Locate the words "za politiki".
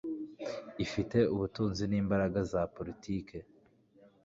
2.51-3.37